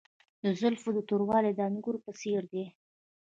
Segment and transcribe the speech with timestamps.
[0.43, 2.65] د زلفو توروالی د انګورو په څیر دی.